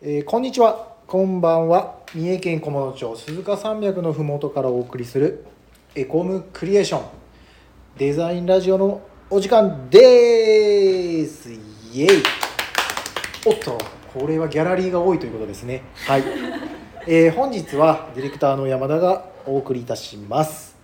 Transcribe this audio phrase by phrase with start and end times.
[0.00, 0.94] えーこんにちは。
[1.08, 1.98] こんばんは。
[2.14, 5.44] 三重県菰野町鈴鹿山脈のふもとからお送りする
[5.96, 7.04] エコムクリエーション
[7.96, 11.50] デザインラジオのお時間です。
[11.50, 12.08] イエイ。
[13.44, 13.76] おっと
[14.14, 15.82] これはギャラリーが多いということですね。
[16.06, 16.22] はい、
[17.08, 20.76] えー本日はディレクターの山田がお送りいたします。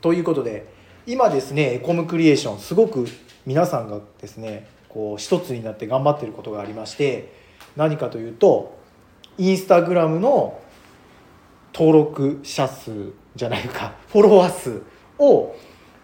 [0.00, 0.66] ということで
[1.04, 3.08] 今ですねエコムクリエーションすごく
[3.44, 8.78] 皆さんがですねこう一つになって頑張ってることがありまして何かというと
[9.38, 10.60] インスタグラムの
[11.72, 14.82] 登録者数じゃないか フォロワー数
[15.18, 15.54] を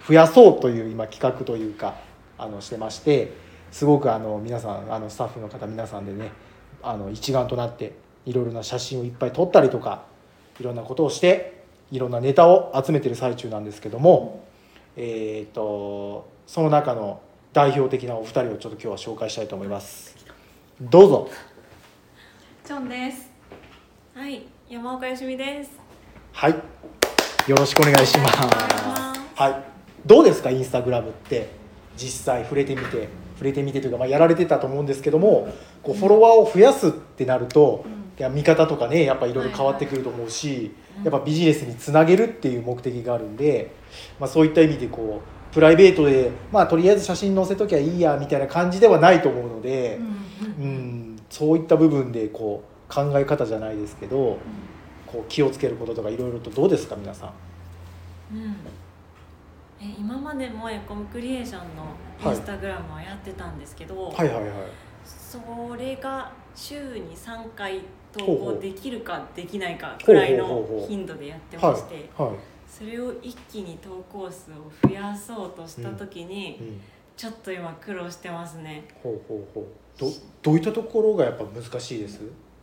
[0.06, 1.96] 増やそうという今企画というか
[2.38, 3.32] あのしてまして
[3.72, 6.30] すごくあの皆さんあのスタッフの方皆さんでね
[6.82, 7.94] あの一丸となって
[8.24, 10.04] いろいろな写真をいっぱい撮ったりとか
[10.60, 14.44] いろんなことをしていろんなネタを集めてる最中なんですけども、
[14.96, 17.20] えー、とその中の
[17.52, 20.16] 代表的なお二人をちょっと今日は紹介したいと思います。
[20.80, 21.30] どうぞ。
[22.66, 23.30] チョンです。
[24.12, 25.70] はい、山岡よしみです。
[26.32, 26.54] はい。
[27.46, 28.38] よろしくお願いします。
[29.36, 29.62] はい。
[30.04, 31.48] どうですかインスタグラムって？
[31.96, 33.08] 実際触れてみて。
[33.34, 35.46] 触れてみてというか、まあ、やられてたと思うんですけども
[35.84, 37.84] こうフォロワーを増やすってなると、
[38.18, 43.70] いや見方とかねやっぱいろいろ変わってくると思うし、やっぱビジネスにつなげるっていう目的があるんで、
[44.18, 50.00] まあ、そういった意味でこうプライベートで、まあ、とりあえず写真載せときゃいいやみたいな感じではないと思うので、
[50.58, 54.38] うん、そういった部分でこう考え方じゃないですけど
[55.06, 57.32] こう気をつけることとかいろいろとどうですか皆さ
[58.32, 58.36] ん？
[58.36, 58.56] うん。
[59.80, 64.52] え今までもエコムクリエーションのインスタグラムはやってたんですけど、はいはいはい。
[65.04, 65.38] そ
[65.76, 67.80] れが週に3回
[68.12, 72.30] 投稿できるかできないかくらいの頻度でやってはいまして、はい
[72.66, 74.54] それを一気に投稿数を
[74.88, 76.80] 増やそうとした時に、うん
[77.16, 78.84] ちょっと今苦労してますね。
[79.02, 79.64] ほうほうほう。
[79.98, 80.06] ど
[80.42, 82.20] どういったところがやっぱ難しいです？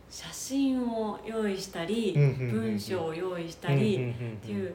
[0.08, 4.72] 写真を用意したり、文章を用意したり、っていう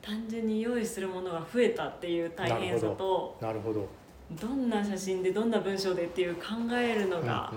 [0.00, 3.88] 単純に用意するものが増えたっていう大変さとなるほど。
[4.30, 6.42] どんな写真でどんな文章でっていう考
[6.72, 7.52] えるのが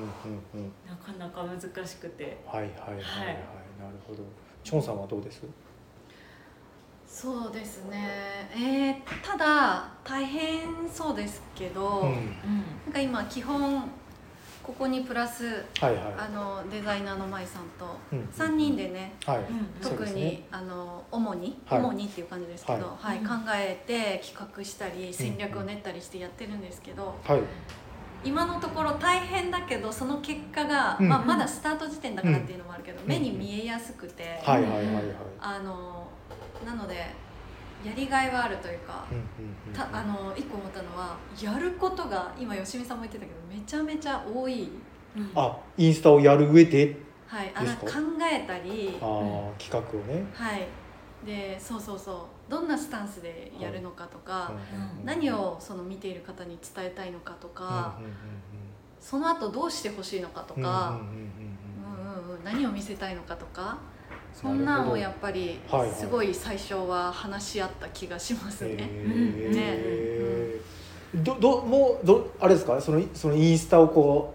[0.87, 2.37] なかなか難しくて。
[2.45, 3.35] はいはいはいはい、はい。
[3.79, 4.23] なるほど。
[4.63, 5.43] チョンさんはどうです？
[7.09, 8.07] そうですね。
[8.53, 12.13] えー、ただ大変そうですけど、うん。
[12.85, 13.83] なんか今基本
[14.61, 19.29] ここにプラスはいはあのデザイナーの舞さんとうん3人でね、い。
[19.29, 19.45] はい、うん
[19.81, 21.79] 特に、あの主に、はい。
[21.81, 27.41] 主にっていう感じですけど、ははいうん考えて企画したり戦略を練ったりしてやってるんですけど、はい。
[28.23, 31.09] 今のところ大変だけどその結果が、うん。
[31.09, 35.05] まあ、まだスタート時点だからっていうのもあるけど、目に見えやすくて、はいはいはいはい。
[35.39, 36.07] あの
[36.65, 36.95] なので
[37.83, 39.05] やりがいはあるというか。
[39.11, 39.23] うんうん
[39.67, 39.73] うん。
[39.73, 44.69] たあの一個思ったのはやることが今吉見さんも言ってたけどめちゃめちゃ多い、
[45.15, 45.31] うん。
[45.35, 46.97] あインスタをやる上で？
[47.27, 47.87] はい、あ考
[48.21, 48.97] えたり。
[49.01, 50.67] あー企画をね、はい。
[51.25, 52.51] でそうそうそう。
[52.51, 54.51] どんなスタンスでやるのかとか、
[55.03, 57.99] 何をその見ている方に伝えたいのかとか、
[58.99, 60.99] その後どうしてほしいのかとか、
[62.43, 63.77] 何を見せたいのかとか
[64.33, 65.59] そんなんをやっぱり
[65.93, 68.75] すごい最初は話し合った気がしますね。
[68.79, 71.23] へー。
[71.23, 72.79] どどもうどあれですか？
[72.79, 74.33] そのそのインスタをこ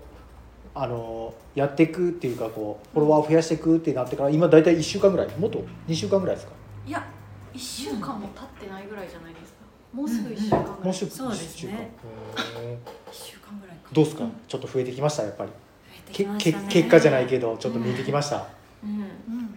[0.74, 5.28] うあのやっていくっていうかこうフォロワーを増やしていくってなってから今大体1週間ぐらい？
[5.38, 6.52] もっと？2週間ぐらいですか？
[6.86, 7.06] いや
[7.54, 9.58] 1週間も経ってないぐらいじゃないですか。
[9.92, 11.48] もうすぐ1週間ぐらい、もうすぐそうですね。
[11.54, 11.72] 一週間。
[11.74, 11.88] うん1
[13.12, 15.50] 週間ぐらいかどうですか、うんちょっと増えてきましたやっぱり。
[15.50, 15.56] 増
[15.94, 16.66] えてけきましたね。
[16.68, 18.48] け結果じゃないけどちょっと見えてきました、うんうん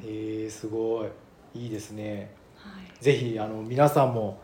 [0.04, 1.08] へえすごい。
[1.54, 2.34] いいですね。
[2.56, 3.04] はい。
[3.04, 4.42] ぜひあの皆さんも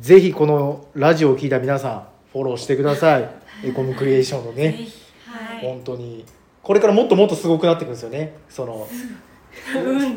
[0.00, 3.30] ぜひこのラジオを聞いた皆さんフォローしてください。
[3.64, 4.86] エコムクリエーションのね。
[5.26, 5.60] はい。
[5.60, 6.24] 本当に。
[6.62, 8.34] これからもっともっとすごくなっていくんですよね。
[8.48, 8.88] その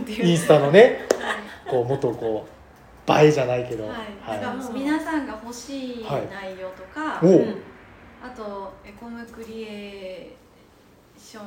[0.08, 1.08] インスタのね。
[1.70, 2.48] こうもっとこ
[3.08, 3.88] う映えじゃないけど。
[3.88, 4.74] はい、はい。
[4.74, 6.28] 皆さんが欲しいはい。
[6.30, 7.30] 内容とか、おう。
[7.32, 7.56] うん。
[8.24, 10.46] あとエコムクリエー
[11.18, 11.46] ション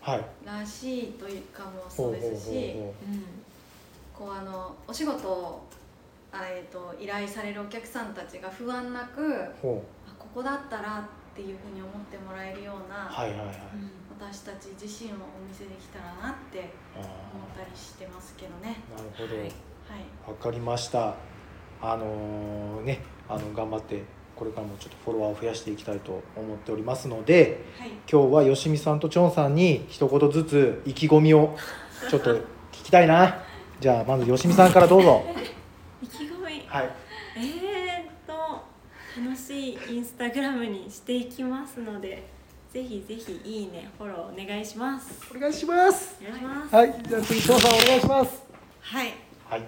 [0.00, 2.94] はいらしいというかもほそうですしほ
[4.14, 5.66] こうあのお仕事を
[6.32, 9.46] あ、えー、と依頼されるお客さんたちが不安なくあ
[10.18, 13.56] ここだったらっていうふうに思ってもらえるよううな、はいはいはい。
[14.20, 15.18] 私たち自身をお
[15.48, 18.80] 見せできたらなってあ思ったりしてますけどね。
[18.94, 18.96] ー。
[18.98, 19.34] なるほど。
[19.34, 19.44] はい。
[19.44, 19.50] はい、
[20.28, 21.14] わかりました。
[21.80, 24.04] あのーねあの頑張って
[24.42, 27.90] これからもちょっとフォロワーを増やしていきたいと思っておりますのではい。
[28.10, 31.56] 今日はよしみさんとチョンさんに一言ずつ意気込みを
[32.10, 32.40] ちょっと聞
[32.72, 33.44] きたいな。
[33.78, 35.22] じゃあまずよしみさんからどうぞ。
[36.02, 36.66] 意気込み？
[36.66, 36.90] はい。
[37.36, 38.32] えーっと
[39.24, 42.24] 楽しいインスタグラムにしていきますので
[42.72, 45.32] ぜひぜひいいねフォローお願いします。
[45.36, 46.16] お願いします。
[46.20, 46.74] お願いします。
[46.74, 46.94] はい。
[47.08, 48.42] じゃあ次翔さんお願いします。
[48.80, 49.14] はい。
[49.48, 49.62] はい。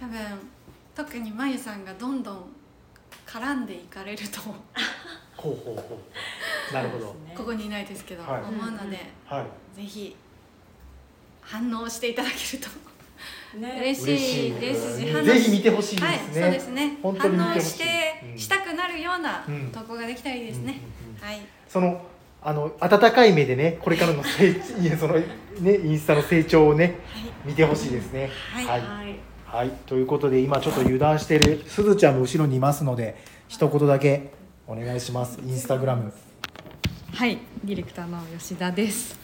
[0.00, 0.18] 多分
[0.92, 2.55] 特にまゆさんがどんどん
[3.26, 4.40] 絡んでいかれると。
[5.36, 5.98] ほうほうほ
[6.70, 6.74] う。
[6.74, 7.34] なるほど、ね。
[7.36, 8.42] ここにいないですけど、はい。
[8.42, 9.44] 思うので、は
[9.74, 9.76] い。
[9.76, 10.16] ぜひ
[11.42, 13.58] 反応していただけると。
[13.58, 13.76] ね。
[13.80, 15.00] 嬉しいです。
[15.00, 16.98] しぜひ見てほしいですね、はいそうですね。
[17.02, 17.84] 反応して、
[18.32, 18.38] うん。
[18.38, 19.70] したくなるようなうん。
[19.72, 21.26] 投稿ができたらいいですね、うんうんうん。
[21.26, 21.46] はい。
[21.68, 22.06] その
[22.42, 24.50] あの温かい目でねこれからの成
[24.80, 25.14] いやその
[25.60, 26.94] ねインスタの成長をね
[27.44, 28.30] 見てほしいですね。
[28.52, 28.66] はい。
[28.66, 28.82] はい、
[29.46, 31.62] はいはいということで今ちょっと油断してる。
[31.66, 33.16] すずちゃんも後ろにいますので
[33.48, 34.32] 一言だけ
[34.66, 35.38] お願いします。
[35.46, 36.12] インスタグラム。
[37.12, 39.18] はい、ディレクターの吉田です。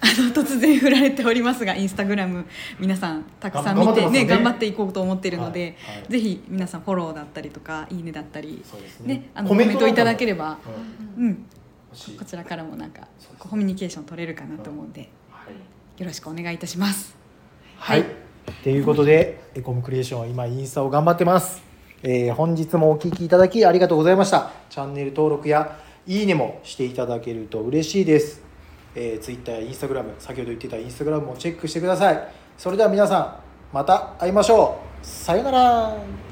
[0.00, 2.44] あの突然振られておりますが、インスタグラム
[2.78, 4.18] 皆さんたくさん見て頑張ってますよね。
[4.24, 5.96] ね頑張っていこうと思っているので、はい。
[5.96, 9.14] はいぜひ皆さんフォローだったりとかいいねだったりそうですね。
[9.14, 10.58] ねあのコメントいただければ、
[11.16, 11.34] うんうん、
[12.18, 13.08] こちらからもなんか
[13.38, 15.46] コミュニケーション取れるかなと思うんで、は
[15.98, 16.00] い。
[16.00, 17.16] よろしくお願いいたします。
[17.78, 18.21] はい。
[18.62, 21.62] ということで、エコムクリエーションは今インスタを頑張ってます。
[22.02, 24.50] えー本日もお聴きいただきありがとうございました。
[24.70, 28.42] チャンネル登録やいいねもしていただけると嬉しいです。
[28.94, 32.28] えー、Twitter や Instagram、先ほど言ってた Instagram もチェックしてください。
[32.58, 33.40] それでは皆さ
[33.72, 35.06] ん、また会いましょう。
[35.06, 36.31] さようなら。